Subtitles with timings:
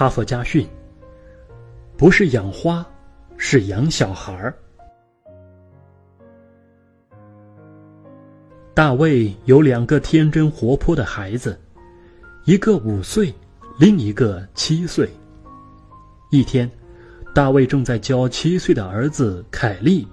[0.00, 0.66] 哈佛家训：
[1.94, 2.82] 不是养花，
[3.36, 4.54] 是养小孩儿。
[8.72, 11.60] 大卫有两个天真活泼的孩子，
[12.46, 13.30] 一个五岁，
[13.78, 15.06] 另一个七岁。
[16.30, 16.66] 一天，
[17.34, 20.08] 大卫正在教七岁的儿子凯利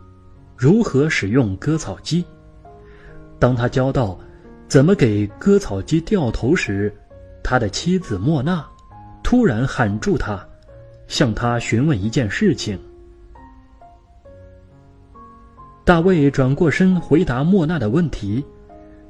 [0.58, 2.26] 如何使用割草机。
[3.40, 4.20] 当他教到
[4.68, 6.94] 怎么给割草机掉头时，
[7.42, 8.68] 他的妻子莫娜
[9.30, 10.42] 突然喊住他，
[11.10, 12.80] 向他询问一件事情。
[15.84, 18.42] 大卫转过身回答莫娜的问题，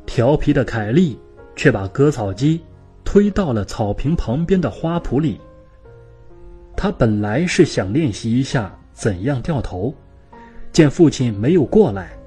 [0.08, 1.20] 调皮的凯利
[1.56, 2.60] 却把割草机
[3.04, 5.40] 推到了草坪旁边的花圃里。
[6.76, 9.94] 他本来是想练习一下怎样掉头，
[10.72, 12.18] 见父亲没有过来，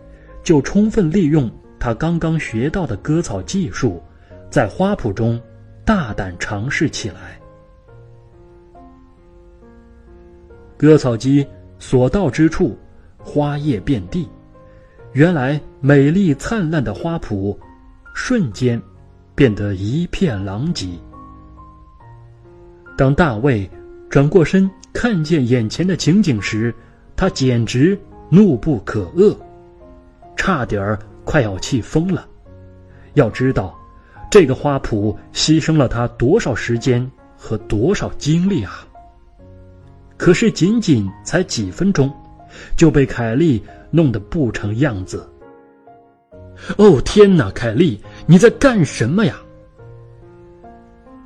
[0.44, 4.00] 就充分利用他刚刚学到的割草技术，
[4.48, 5.42] 在花圃中
[5.84, 7.36] 大胆尝试起来。
[10.80, 11.46] 割草机
[11.78, 12.74] 所到之处，
[13.18, 14.26] 花叶遍地，
[15.12, 17.54] 原来美丽灿烂的花圃，
[18.14, 18.80] 瞬间
[19.34, 20.88] 变得一片狼藉。
[22.96, 23.68] 当大卫。
[24.08, 26.74] 转过身看见眼前的情景时，
[27.14, 27.96] 他简直
[28.28, 29.36] 怒不可遏，
[30.34, 32.26] 差点儿快要气疯了。
[33.14, 33.78] 要知道，
[34.28, 38.84] 这个花圃牺牲了他多少时间和多少精力啊！
[40.20, 42.12] 可是仅仅才几分钟，
[42.76, 45.26] 就被凯莉弄得不成样子。
[46.76, 49.34] 哦天哪，凯莉，你在干什么呀？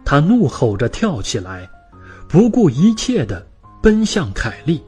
[0.05, 1.69] 他怒吼着跳起来。
[2.28, 3.45] 不顾一切的
[3.83, 4.81] 奔向凯莉，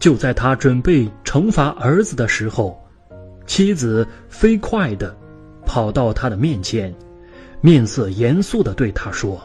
[0.00, 2.76] 就在他准备惩罚儿子的时候，
[3.46, 5.16] 妻子飞快的
[5.64, 6.92] 跑到他的面前，
[7.60, 9.40] 面色严肃的对他说：“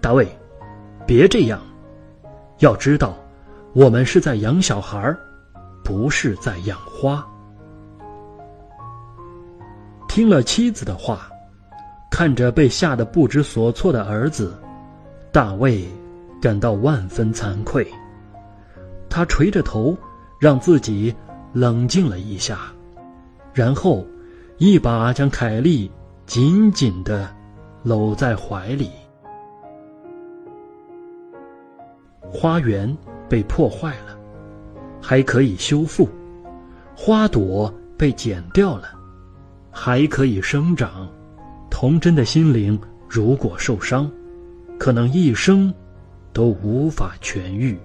[0.00, 0.26] 大卫，
[1.06, 1.60] 别这样，
[2.60, 3.14] 要知道，
[3.74, 5.14] 我们是在养小孩
[5.84, 7.26] 不是在养花。”
[10.08, 11.30] 听了妻子的话，
[12.10, 14.54] 看着被吓得不知所措的儿子。
[15.32, 15.86] 大卫
[16.42, 17.86] 感到万分惭愧，
[19.08, 19.96] 他垂着头，
[20.40, 21.14] 让自己
[21.52, 22.58] 冷静了一下，
[23.54, 24.04] 然后
[24.58, 25.88] 一把将凯莉
[26.26, 27.32] 紧紧的
[27.84, 28.90] 搂在怀里。
[32.32, 32.96] 花园
[33.28, 34.18] 被破坏了，
[35.00, 36.08] 还可以修复；
[36.96, 38.88] 花朵被剪掉了，
[39.70, 41.08] 还可以生长。
[41.70, 44.10] 童真的心灵如果受伤。
[44.78, 45.70] 可能一生
[46.32, 47.78] 都无法痊愈。